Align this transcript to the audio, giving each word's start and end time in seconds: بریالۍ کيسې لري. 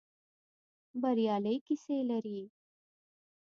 بریالۍ 1.01 1.57
کيسې 1.65 1.97
لري. 2.09 2.39